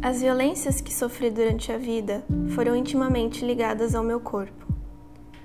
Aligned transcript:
As 0.00 0.20
violências 0.20 0.80
que 0.80 0.92
sofri 0.92 1.30
durante 1.30 1.72
a 1.72 1.76
vida 1.76 2.24
foram 2.54 2.74
intimamente 2.74 3.44
ligadas 3.44 3.94
ao 3.94 4.02
meu 4.02 4.20
corpo. 4.20 4.66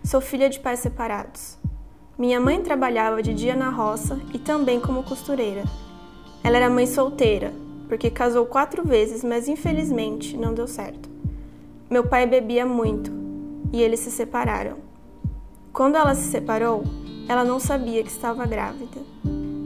Sou 0.04 0.22
filha 0.22 0.50
de 0.50 0.60
pais 0.60 0.80
separados. 0.80 1.58
Minha 2.18 2.40
mãe 2.40 2.62
trabalhava 2.62 3.24
de 3.24 3.34
dia 3.34 3.56
na 3.56 3.70
roça 3.70 4.20
e 4.34 4.40
também 4.40 4.80
como 4.80 5.04
costureira. 5.04 5.64
Ela 6.44 6.58
era 6.58 6.70
mãe 6.70 6.86
solteira, 6.86 7.54
porque 7.90 8.12
casou 8.12 8.46
quatro 8.46 8.84
vezes, 8.84 9.24
mas 9.24 9.50
infelizmente 9.50 10.38
não 10.38 10.54
deu 10.54 10.68
certo. 10.68 11.10
Meu 11.90 12.06
pai 12.06 12.28
bebia 12.28 12.66
muito 12.66 13.12
e 13.74 13.82
eles 13.82 14.00
se 14.00 14.12
separaram. 14.12 14.78
Quando 15.74 15.96
ela 15.96 16.14
se 16.14 16.30
separou, 16.30 16.84
ela 17.28 17.44
não 17.44 17.60
sabia 17.60 18.04
que 18.04 18.12
estava 18.12 18.46
grávida. 18.46 19.02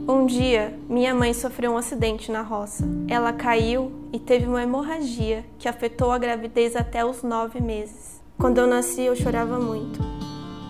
Um 0.08 0.26
dia, 0.26 0.78
minha 0.88 1.14
mãe 1.14 1.34
sofreu 1.34 1.72
um 1.72 1.76
acidente 1.76 2.32
na 2.32 2.40
roça. 2.40 2.84
Ela 3.08 3.32
caiu 3.32 3.92
e 4.12 4.18
teve 4.18 4.46
uma 4.46 4.62
hemorragia 4.62 5.44
que 5.58 5.68
afetou 5.68 6.10
a 6.10 6.18
gravidez 6.18 6.74
até 6.74 7.04
os 7.04 7.22
nove 7.22 7.60
meses. 7.60 8.22
Quando 8.38 8.58
eu 8.58 8.66
nasci, 8.66 9.02
eu 9.02 9.14
chorava 9.14 9.58
muito. 9.58 10.00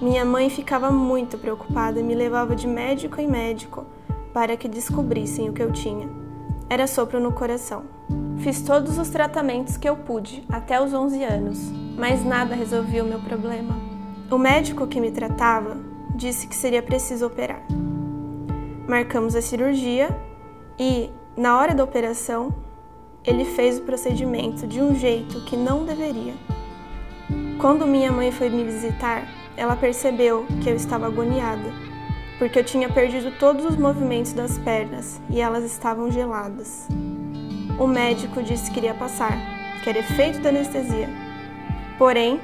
Minha 0.02 0.24
mãe 0.24 0.50
ficava 0.50 0.90
muito 0.90 1.38
preocupada 1.38 2.00
e 2.00 2.02
me 2.02 2.14
levava 2.14 2.54
de 2.54 2.66
médico 2.66 3.20
em 3.20 3.28
médico 3.28 3.86
para 4.32 4.56
que 4.56 4.68
descobrissem 4.68 5.48
o 5.48 5.52
que 5.52 5.62
eu 5.62 5.72
tinha. 5.72 6.23
Era 6.68 6.86
sopro 6.86 7.20
no 7.20 7.32
coração. 7.32 7.84
Fiz 8.38 8.62
todos 8.62 8.98
os 8.98 9.08
tratamentos 9.08 9.76
que 9.76 9.88
eu 9.88 9.96
pude 9.96 10.44
até 10.48 10.80
os 10.82 10.92
11 10.92 11.22
anos, 11.22 11.58
mas 11.96 12.24
nada 12.24 12.54
resolvia 12.54 13.04
o 13.04 13.06
meu 13.06 13.20
problema. 13.20 13.78
O 14.30 14.38
médico 14.38 14.86
que 14.86 15.00
me 15.00 15.10
tratava 15.10 15.76
disse 16.14 16.46
que 16.46 16.56
seria 16.56 16.82
preciso 16.82 17.26
operar. 17.26 17.62
Marcamos 18.88 19.34
a 19.34 19.42
cirurgia 19.42 20.08
e, 20.78 21.10
na 21.36 21.58
hora 21.58 21.74
da 21.74 21.84
operação, 21.84 22.54
ele 23.24 23.44
fez 23.44 23.78
o 23.78 23.82
procedimento 23.82 24.66
de 24.66 24.80
um 24.80 24.94
jeito 24.94 25.44
que 25.44 25.56
não 25.56 25.84
deveria. 25.84 26.34
Quando 27.58 27.86
minha 27.86 28.12
mãe 28.12 28.30
foi 28.30 28.50
me 28.50 28.64
visitar, 28.64 29.26
ela 29.56 29.76
percebeu 29.76 30.44
que 30.62 30.68
eu 30.68 30.74
estava 30.74 31.06
agoniada, 31.06 31.72
porque 32.38 32.58
eu 32.58 32.64
tinha 32.64 32.88
perdido 32.88 33.30
todos 33.38 33.64
os 33.64 33.76
movimentos 33.76 34.32
das 34.32 34.58
pernas 34.58 35.20
e 35.30 35.40
elas 35.40 35.64
estavam 35.64 36.10
geladas. 36.10 36.88
O 37.78 37.86
médico 37.86 38.42
disse 38.42 38.70
que 38.70 38.78
iria 38.78 38.94
passar, 38.94 39.36
que 39.82 39.88
era 39.88 39.98
efeito 39.98 40.40
da 40.40 40.48
anestesia. 40.48 41.08
Porém, 41.98 42.40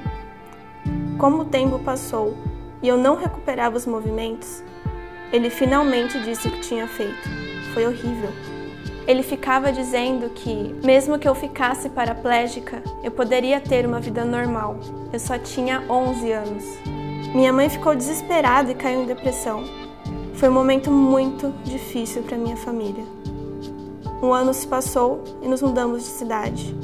como 1.18 1.42
o 1.42 1.44
tempo 1.44 1.78
passou 1.78 2.36
e 2.82 2.88
eu 2.88 2.96
não 2.96 3.16
recuperava 3.16 3.76
os 3.76 3.86
movimentos, 3.86 4.62
ele 5.32 5.50
finalmente 5.50 6.20
disse 6.22 6.48
o 6.48 6.50
que 6.50 6.60
tinha 6.60 6.86
feito. 6.86 7.28
Foi 7.72 7.86
horrível. 7.86 8.30
Ele 9.06 9.22
ficava 9.22 9.72
dizendo 9.72 10.30
que, 10.30 10.74
mesmo 10.84 11.18
que 11.18 11.28
eu 11.28 11.34
ficasse 11.34 11.88
paraplégica, 11.88 12.82
eu 13.02 13.10
poderia 13.10 13.60
ter 13.60 13.86
uma 13.86 14.00
vida 14.00 14.24
normal. 14.24 14.78
Eu 15.12 15.18
só 15.18 15.38
tinha 15.38 15.82
11 15.88 16.32
anos. 16.32 16.64
Minha 17.34 17.52
mãe 17.52 17.68
ficou 17.68 17.94
desesperada 17.94 18.72
e 18.72 18.74
caiu 18.74 19.02
em 19.02 19.06
depressão. 19.06 19.64
Foi 20.40 20.48
um 20.48 20.52
momento 20.52 20.90
muito 20.90 21.54
difícil 21.62 22.24
para 22.24 22.36
minha 22.36 22.56
família. 22.56 23.04
Um 24.20 24.32
ano 24.32 24.52
se 24.52 24.66
passou 24.66 25.22
e 25.40 25.46
nos 25.46 25.62
mudamos 25.62 26.02
de 26.02 26.08
cidade. 26.08 26.74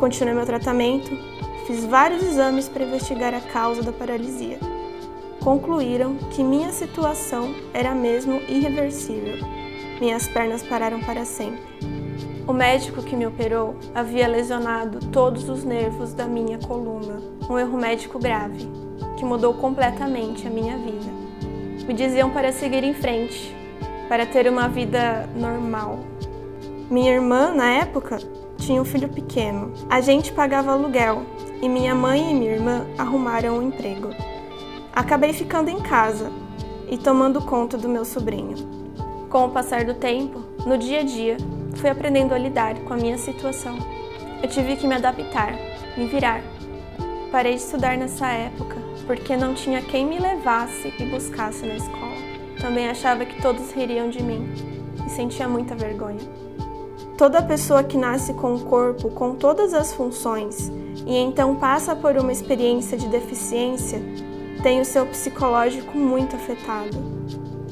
Continuei 0.00 0.34
meu 0.34 0.44
tratamento, 0.44 1.10
fiz 1.66 1.84
vários 1.84 2.24
exames 2.24 2.68
para 2.68 2.84
investigar 2.84 3.32
a 3.32 3.40
causa 3.40 3.82
da 3.82 3.92
paralisia 3.92 4.58
concluíram 5.46 6.16
que 6.32 6.42
minha 6.42 6.72
situação 6.72 7.54
era 7.72 7.94
mesmo 7.94 8.40
irreversível. 8.48 9.36
Minhas 10.00 10.26
pernas 10.26 10.60
pararam 10.60 10.98
para 10.98 11.24
sempre. 11.24 11.62
O 12.48 12.52
médico 12.52 13.00
que 13.00 13.14
me 13.14 13.28
operou 13.28 13.76
havia 13.94 14.26
lesionado 14.26 14.98
todos 15.12 15.48
os 15.48 15.62
nervos 15.62 16.12
da 16.12 16.26
minha 16.26 16.58
coluna, 16.58 17.22
um 17.48 17.56
erro 17.56 17.78
médico 17.78 18.18
grave, 18.18 18.68
que 19.16 19.24
mudou 19.24 19.54
completamente 19.54 20.48
a 20.48 20.50
minha 20.50 20.76
vida. 20.78 21.25
Me 21.86 21.94
diziam 21.94 22.30
para 22.30 22.50
seguir 22.50 22.82
em 22.82 22.92
frente, 22.92 23.54
para 24.08 24.26
ter 24.26 24.48
uma 24.48 24.68
vida 24.68 25.28
normal. 25.36 26.00
Minha 26.90 27.14
irmã, 27.14 27.52
na 27.54 27.70
época, 27.70 28.18
tinha 28.58 28.82
um 28.82 28.84
filho 28.84 29.08
pequeno. 29.08 29.72
A 29.88 30.00
gente 30.00 30.32
pagava 30.32 30.72
aluguel 30.72 31.22
e 31.62 31.68
minha 31.68 31.94
mãe 31.94 32.32
e 32.32 32.34
minha 32.34 32.54
irmã 32.54 32.84
arrumaram 32.98 33.58
um 33.58 33.68
emprego. 33.68 34.10
Acabei 34.92 35.32
ficando 35.32 35.70
em 35.70 35.80
casa 35.80 36.32
e 36.90 36.98
tomando 36.98 37.40
conta 37.40 37.78
do 37.78 37.88
meu 37.88 38.04
sobrinho. 38.04 38.56
Com 39.30 39.44
o 39.44 39.50
passar 39.50 39.84
do 39.84 39.94
tempo, 39.94 40.42
no 40.66 40.76
dia 40.76 41.00
a 41.00 41.04
dia, 41.04 41.36
fui 41.76 41.88
aprendendo 41.88 42.34
a 42.34 42.38
lidar 42.38 42.74
com 42.80 42.94
a 42.94 42.96
minha 42.96 43.16
situação. 43.16 43.78
Eu 44.42 44.48
tive 44.48 44.74
que 44.74 44.88
me 44.88 44.96
adaptar, 44.96 45.54
me 45.96 46.06
virar. 46.06 46.42
Parei 47.30 47.54
de 47.54 47.60
estudar 47.60 47.96
nessa 47.96 48.26
época 48.28 48.85
porque 49.06 49.36
não 49.36 49.54
tinha 49.54 49.80
quem 49.82 50.06
me 50.06 50.18
levasse 50.18 50.92
e 50.98 51.04
buscasse 51.04 51.64
na 51.64 51.76
escola. 51.76 52.16
Também 52.60 52.88
achava 52.88 53.24
que 53.24 53.40
todos 53.40 53.72
ririam 53.72 54.10
de 54.10 54.22
mim 54.22 54.48
e 55.06 55.10
sentia 55.10 55.48
muita 55.48 55.74
vergonha. 55.74 56.20
Toda 57.16 57.42
pessoa 57.42 57.82
que 57.82 57.96
nasce 57.96 58.34
com 58.34 58.54
um 58.54 58.58
corpo 58.58 59.08
com 59.10 59.34
todas 59.34 59.72
as 59.72 59.92
funções 59.94 60.70
e 61.06 61.16
então 61.16 61.56
passa 61.56 61.94
por 61.96 62.16
uma 62.16 62.32
experiência 62.32 62.96
de 62.98 63.08
deficiência 63.08 64.00
tem 64.62 64.80
o 64.80 64.84
seu 64.84 65.06
psicológico 65.06 65.96
muito 65.96 66.34
afetado. 66.34 66.98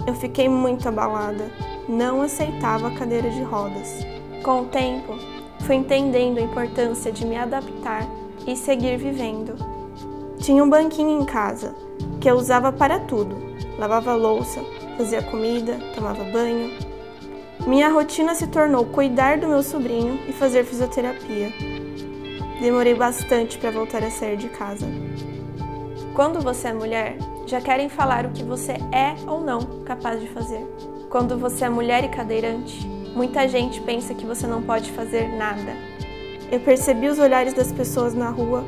Eu 0.06 0.14
fiquei 0.14 0.48
muito 0.48 0.88
abalada, 0.88 1.50
não 1.88 2.22
aceitava 2.22 2.88
a 2.88 2.94
cadeira 2.94 3.28
de 3.30 3.42
rodas. 3.42 4.06
Com 4.42 4.62
o 4.62 4.66
tempo, 4.66 5.14
fui 5.60 5.76
entendendo 5.76 6.38
a 6.38 6.42
importância 6.42 7.10
de 7.10 7.26
me 7.26 7.36
adaptar 7.36 8.06
e 8.46 8.54
seguir 8.54 8.96
vivendo. 8.96 9.73
Tinha 10.44 10.62
um 10.62 10.68
banquinho 10.68 11.22
em 11.22 11.24
casa 11.24 11.74
que 12.20 12.28
eu 12.28 12.34
usava 12.34 12.70
para 12.70 13.00
tudo: 13.00 13.34
lavava 13.78 14.14
louça, 14.14 14.60
fazia 14.94 15.22
comida, 15.22 15.78
tomava 15.94 16.22
banho. 16.24 16.70
Minha 17.66 17.88
rotina 17.88 18.34
se 18.34 18.46
tornou 18.48 18.84
cuidar 18.84 19.38
do 19.38 19.48
meu 19.48 19.62
sobrinho 19.62 20.20
e 20.28 20.34
fazer 20.34 20.66
fisioterapia. 20.66 21.50
Demorei 22.60 22.94
bastante 22.94 23.56
para 23.56 23.70
voltar 23.70 24.04
a 24.04 24.10
sair 24.10 24.36
de 24.36 24.50
casa. 24.50 24.86
Quando 26.12 26.42
você 26.42 26.68
é 26.68 26.74
mulher, 26.74 27.16
já 27.46 27.62
querem 27.62 27.88
falar 27.88 28.26
o 28.26 28.30
que 28.32 28.44
você 28.44 28.72
é 28.92 29.14
ou 29.26 29.40
não 29.40 29.60
capaz 29.86 30.20
de 30.20 30.28
fazer. 30.28 30.60
Quando 31.08 31.38
você 31.38 31.64
é 31.64 31.70
mulher 31.70 32.04
e 32.04 32.08
cadeirante, 32.08 32.86
muita 33.16 33.48
gente 33.48 33.80
pensa 33.80 34.12
que 34.12 34.26
você 34.26 34.46
não 34.46 34.60
pode 34.60 34.92
fazer 34.92 35.26
nada. 35.38 35.74
Eu 36.52 36.60
percebi 36.60 37.08
os 37.08 37.18
olhares 37.18 37.54
das 37.54 37.72
pessoas 37.72 38.12
na 38.12 38.28
rua, 38.28 38.62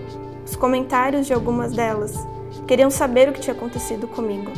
os 0.46 0.54
comentários 0.54 1.26
de 1.26 1.34
algumas 1.34 1.72
delas. 1.72 2.14
Queriam 2.68 2.88
saber 2.88 3.28
o 3.28 3.32
que 3.32 3.40
tinha 3.40 3.54
acontecido 3.54 4.06
comigo. 4.06 4.50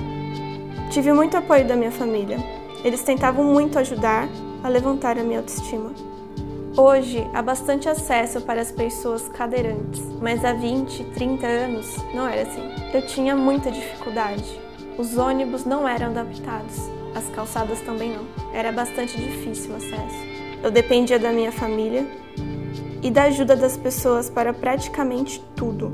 Tive 0.90 1.12
muito 1.12 1.36
apoio 1.36 1.66
da 1.66 1.74
minha 1.74 1.90
família. 1.90 2.38
Eles 2.84 3.02
tentavam 3.02 3.42
muito 3.42 3.78
ajudar 3.78 4.28
a 4.62 4.68
levantar 4.68 5.18
a 5.18 5.24
minha 5.24 5.38
autoestima. 5.38 5.92
Hoje 6.76 7.26
há 7.34 7.42
bastante 7.42 7.88
acesso 7.88 8.42
para 8.42 8.60
as 8.60 8.70
pessoas 8.70 9.28
cadeirantes, 9.28 10.00
mas 10.20 10.44
há 10.44 10.52
20, 10.52 11.04
30 11.14 11.46
anos 11.46 11.96
não 12.14 12.28
era 12.28 12.42
assim. 12.42 12.62
Eu 12.94 13.04
tinha 13.06 13.34
muita 13.34 13.70
dificuldade. 13.70 14.60
Os 14.96 15.16
ônibus 15.16 15.64
não 15.64 15.88
eram 15.88 16.08
adaptados, 16.08 16.76
as 17.14 17.26
calçadas 17.30 17.80
também 17.80 18.12
não. 18.12 18.24
Era 18.52 18.70
bastante 18.70 19.16
difícil 19.16 19.72
o 19.72 19.76
acesso. 19.76 20.28
Eu 20.62 20.70
dependia 20.70 21.18
da 21.18 21.32
minha 21.32 21.50
família 21.50 22.06
e 23.02 23.10
da 23.10 23.24
ajuda 23.24 23.54
das 23.54 23.76
pessoas 23.76 24.28
para 24.28 24.52
praticamente 24.52 25.42
tudo. 25.54 25.90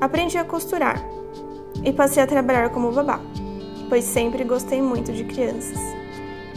Aprendi 0.00 0.36
a 0.36 0.44
costurar 0.44 1.02
e 1.84 1.92
passei 1.92 2.22
a 2.22 2.26
trabalhar 2.26 2.70
como 2.70 2.92
babá, 2.92 3.20
pois 3.88 4.04
sempre 4.04 4.44
gostei 4.44 4.82
muito 4.82 5.12
de 5.12 5.24
crianças. 5.24 5.78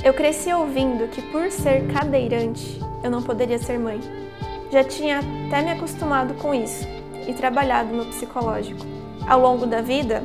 Eu 0.04 0.14
cresci 0.14 0.52
ouvindo 0.54 1.10
que 1.10 1.22
por 1.22 1.52
ser 1.52 1.88
cadeirante 1.88 2.80
eu 3.04 3.12
não 3.12 3.22
poderia 3.22 3.58
ser 3.60 3.78
mãe. 3.78 4.00
Já 4.72 4.84
tinha 4.84 5.20
até 5.20 5.62
me 5.62 5.72
acostumado 5.72 6.34
com 6.36 6.54
isso 6.54 6.88
e 7.28 7.34
trabalhado 7.34 7.94
no 7.94 8.06
psicológico. 8.06 8.86
Ao 9.28 9.40
longo 9.40 9.66
da 9.66 9.82
vida, 9.82 10.24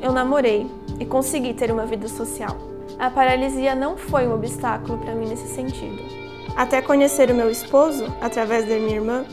eu 0.00 0.12
namorei 0.12 0.66
e 0.98 1.04
consegui 1.04 1.54
ter 1.54 1.70
uma 1.70 1.86
vida 1.86 2.08
social. 2.08 2.56
A 2.98 3.10
paralisia 3.10 3.74
não 3.74 3.96
foi 3.96 4.26
um 4.26 4.34
obstáculo 4.34 4.98
para 4.98 5.14
mim 5.14 5.28
nesse 5.28 5.48
sentido. 5.48 6.25
Até 6.56 6.80
conhecer 6.80 7.30
o 7.30 7.34
meu 7.34 7.50
esposo, 7.50 8.06
através 8.20 8.66
da 8.66 8.76
minha 8.76 8.96
irmã, 8.96 9.26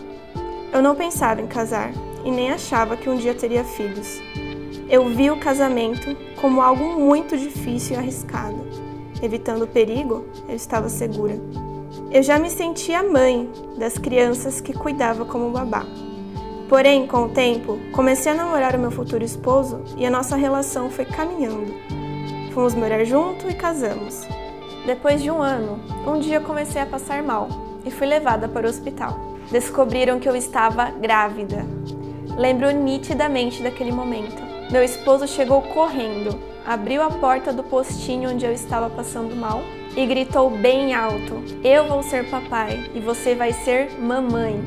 eu 0.73 0.81
não 0.81 0.93
pensava 0.93 1.39
em 1.39 1.47
casar 1.47 1.91
e 2.25 2.29
nem 2.29 2.51
achava 2.51 2.97
que 2.97 3.09
um 3.09 3.15
dia 3.15 3.33
teria 3.33 3.63
filhos. 3.63 4.21
Eu 4.89 5.07
vi 5.07 5.31
o 5.31 5.39
casamento 5.39 6.15
como 6.41 6.61
algo 6.61 6.99
muito 6.99 7.37
difícil 7.37 7.95
e 7.95 7.99
arriscado. 7.99 8.67
Evitando 9.21 9.63
o 9.63 9.67
perigo, 9.67 10.25
eu 10.49 10.55
estava 10.55 10.89
segura. 10.89 11.39
Eu 12.11 12.21
já 12.21 12.37
me 12.37 12.49
sentia 12.49 13.01
mãe 13.01 13.49
das 13.77 13.97
crianças 13.97 14.59
que 14.59 14.73
cuidava 14.73 15.23
como 15.23 15.49
babá. 15.49 15.85
Porém, 16.67 17.07
com 17.07 17.25
o 17.25 17.29
tempo, 17.29 17.79
comecei 17.93 18.33
a 18.33 18.35
namorar 18.35 18.75
o 18.75 18.79
meu 18.79 18.91
futuro 18.91 19.23
esposo 19.23 19.81
e 19.95 20.05
a 20.05 20.11
nossa 20.11 20.35
relação 20.35 20.89
foi 20.89 21.05
caminhando. 21.05 21.73
Fomos 22.53 22.75
morar 22.75 23.05
junto 23.05 23.49
e 23.49 23.53
casamos. 23.53 24.27
Depois 24.85 25.21
de 25.21 25.31
um 25.31 25.41
ano, 25.41 25.79
um 26.05 26.19
dia 26.19 26.41
comecei 26.41 26.81
a 26.81 26.85
passar 26.85 27.23
mal 27.23 27.47
e 27.85 27.91
fui 27.91 28.05
levada 28.05 28.49
para 28.49 28.67
o 28.67 28.69
hospital. 28.69 29.17
Descobriram 29.49 30.19
que 30.19 30.27
eu 30.27 30.35
estava 30.35 30.91
grávida. 30.91 31.65
Lembro 32.37 32.69
nitidamente 32.71 33.63
daquele 33.63 33.93
momento. 33.93 34.41
Meu 34.69 34.83
esposo 34.83 35.25
chegou 35.25 35.61
correndo, 35.61 36.37
abriu 36.65 37.01
a 37.01 37.09
porta 37.09 37.53
do 37.53 37.63
postinho 37.63 38.31
onde 38.31 38.45
eu 38.45 38.51
estava 38.51 38.89
passando 38.89 39.33
mal 39.35 39.61
e 39.95 40.05
gritou 40.05 40.49
bem 40.49 40.93
alto: 40.93 41.41
Eu 41.63 41.87
vou 41.87 42.03
ser 42.03 42.29
papai 42.29 42.91
e 42.93 42.99
você 42.99 43.35
vai 43.35 43.53
ser 43.53 43.89
mamãe. 43.97 44.61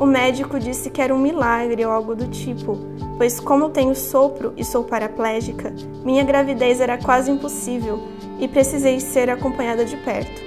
O 0.00 0.06
médico 0.06 0.58
disse 0.58 0.90
que 0.90 1.00
era 1.00 1.14
um 1.14 1.18
milagre 1.18 1.84
ou 1.84 1.92
algo 1.92 2.16
do 2.16 2.26
tipo, 2.26 2.76
pois, 3.16 3.38
como 3.38 3.70
tenho 3.70 3.94
sopro 3.94 4.52
e 4.56 4.64
sou 4.64 4.82
paraplégica, 4.82 5.72
minha 6.04 6.24
gravidez 6.24 6.80
era 6.80 6.98
quase 6.98 7.30
impossível 7.30 8.02
e 8.44 8.48
precisei 8.48 9.00
ser 9.00 9.30
acompanhada 9.30 9.86
de 9.86 9.96
perto. 9.96 10.42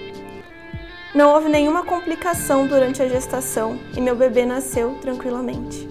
Não 1.16 1.34
houve 1.34 1.50
nenhuma 1.50 1.84
complicação 1.84 2.68
durante 2.68 3.02
a 3.02 3.08
gestação 3.08 3.80
e 3.96 4.00
meu 4.00 4.16
bebê 4.16 4.46
nasceu 4.46 5.00
tranquilamente. 5.02 5.90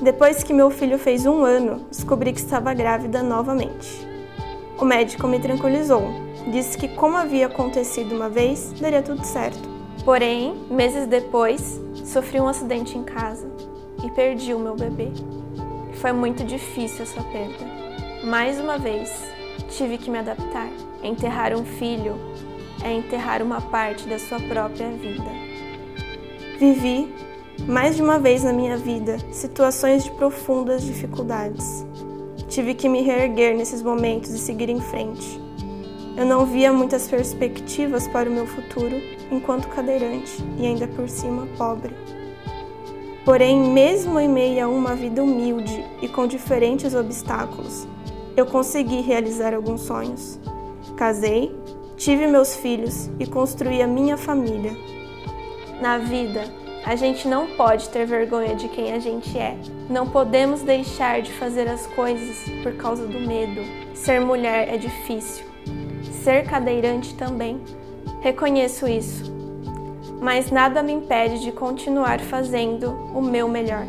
Depois 0.00 0.42
que 0.42 0.52
meu 0.52 0.68
filho 0.68 0.98
fez 0.98 1.24
um 1.24 1.44
ano, 1.44 1.86
descobri 1.88 2.32
que 2.32 2.40
estava 2.40 2.74
grávida 2.74 3.22
novamente. 3.22 4.04
O 4.76 4.84
médico 4.84 5.28
me 5.28 5.38
tranquilizou, 5.38 6.10
disse 6.50 6.76
que, 6.76 6.88
como 6.88 7.16
havia 7.16 7.46
acontecido 7.46 8.16
uma 8.16 8.28
vez, 8.28 8.72
daria 8.80 9.00
tudo 9.00 9.22
certo. 9.22 9.70
Porém, 10.04 10.56
meses 10.68 11.06
depois, 11.06 11.80
sofri 12.04 12.40
um 12.40 12.48
acidente 12.48 12.98
em 12.98 13.04
casa 13.04 13.48
e 14.04 14.10
perdi 14.10 14.52
o 14.52 14.58
meu 14.58 14.74
bebê. 14.74 15.12
Foi 16.00 16.10
muito 16.10 16.42
difícil 16.42 17.04
essa 17.04 17.22
perda. 17.22 17.64
Mais 18.24 18.58
uma 18.58 18.76
vez, 18.76 19.08
tive 19.76 19.98
que 19.98 20.10
me 20.10 20.18
adaptar. 20.18 20.68
Enterrar 21.02 21.54
um 21.54 21.64
filho 21.64 22.14
é 22.84 22.92
enterrar 22.92 23.42
uma 23.42 23.60
parte 23.60 24.06
da 24.08 24.18
sua 24.18 24.38
própria 24.40 24.90
vida. 24.90 25.30
Vivi, 26.58 27.12
mais 27.66 27.96
de 27.96 28.02
uma 28.02 28.18
vez 28.18 28.44
na 28.44 28.52
minha 28.52 28.76
vida, 28.76 29.18
situações 29.32 30.04
de 30.04 30.10
profundas 30.12 30.82
dificuldades. 30.82 31.84
Tive 32.48 32.74
que 32.74 32.88
me 32.88 33.02
reerguer 33.02 33.56
nesses 33.56 33.82
momentos 33.82 34.30
e 34.30 34.38
seguir 34.38 34.68
em 34.68 34.80
frente. 34.80 35.40
Eu 36.16 36.26
não 36.26 36.44
via 36.44 36.72
muitas 36.72 37.08
perspectivas 37.08 38.06
para 38.06 38.28
o 38.28 38.32
meu 38.32 38.46
futuro 38.46 39.00
enquanto 39.30 39.68
cadeirante 39.68 40.44
e 40.58 40.66
ainda 40.66 40.86
por 40.86 41.08
cima 41.08 41.48
pobre. 41.56 41.94
Porém, 43.24 43.58
mesmo 43.72 44.20
em 44.20 44.28
meio 44.28 44.64
a 44.64 44.68
uma 44.68 44.94
vida 44.94 45.22
humilde 45.22 45.84
e 46.02 46.08
com 46.08 46.26
diferentes 46.26 46.92
obstáculos, 46.94 47.86
eu 48.36 48.46
consegui 48.46 49.00
realizar 49.00 49.54
alguns 49.54 49.82
sonhos. 49.82 50.38
Casei, 50.96 51.54
tive 51.96 52.26
meus 52.26 52.56
filhos 52.56 53.10
e 53.18 53.26
construí 53.26 53.82
a 53.82 53.86
minha 53.86 54.16
família. 54.16 54.76
Na 55.80 55.98
vida, 55.98 56.44
a 56.84 56.96
gente 56.96 57.28
não 57.28 57.46
pode 57.48 57.88
ter 57.90 58.06
vergonha 58.06 58.56
de 58.56 58.68
quem 58.68 58.92
a 58.92 58.98
gente 58.98 59.38
é. 59.38 59.56
Não 59.88 60.08
podemos 60.08 60.62
deixar 60.62 61.22
de 61.22 61.32
fazer 61.32 61.68
as 61.68 61.86
coisas 61.88 62.38
por 62.62 62.74
causa 62.74 63.06
do 63.06 63.20
medo. 63.20 63.60
Ser 63.94 64.20
mulher 64.20 64.68
é 64.68 64.76
difícil, 64.76 65.44
ser 66.22 66.44
cadeirante 66.44 67.14
também. 67.14 67.60
Reconheço 68.20 68.88
isso. 68.88 69.32
Mas 70.20 70.50
nada 70.50 70.82
me 70.82 70.92
impede 70.92 71.40
de 71.40 71.52
continuar 71.52 72.20
fazendo 72.20 72.92
o 73.14 73.20
meu 73.20 73.48
melhor. 73.48 73.86